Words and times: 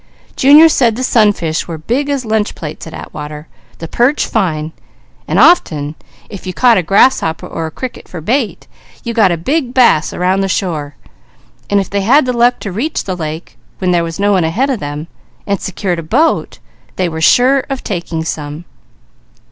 Junior 0.35 0.67
said 0.67 0.95
the 0.95 1.03
sunfish 1.03 1.67
were 1.67 1.77
big 1.77 2.09
as 2.09 2.25
lunch 2.25 2.55
plates 2.55 2.87
at 2.87 2.93
Atwater, 2.95 3.47
the 3.77 3.87
perch 3.87 4.25
fine, 4.25 4.71
and 5.27 5.37
often 5.37 5.93
if 6.27 6.47
you 6.47 6.53
caught 6.55 6.79
a 6.79 6.81
grasshopper 6.81 7.45
or 7.45 7.67
a 7.67 7.69
cricket 7.69 8.07
for 8.07 8.19
bait, 8.19 8.65
you 9.03 9.13
got 9.13 9.31
a 9.31 9.37
big 9.37 9.75
bass 9.75 10.11
around 10.11 10.39
the 10.41 10.47
shore, 10.47 10.95
and 11.69 11.79
if 11.79 11.87
they 11.87 12.01
had 12.01 12.25
the 12.25 12.33
luck 12.33 12.57
to 12.61 12.71
reach 12.71 13.03
the 13.03 13.15
lake, 13.15 13.59
when 13.77 13.91
there 13.91 14.03
was 14.03 14.19
no 14.19 14.31
one 14.31 14.43
ahead 14.43 14.71
of 14.71 14.79
them, 14.79 15.05
and 15.45 15.61
secured 15.61 15.99
a 15.99 16.01
boat 16.01 16.57
they 16.95 17.07
were 17.07 17.21
sure 17.21 17.59
of 17.69 17.83
taking 17.83 18.25
some. 18.25 18.65